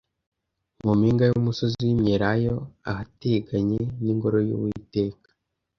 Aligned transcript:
Mu 0.83 0.91
mpinga 0.99 1.23
y’umusozi 1.27 1.79
w’Imyelayo, 1.87 2.55
ahateganye 2.91 3.79
n’Ingoro 4.03 4.37
y’Uwiteka 4.47 5.29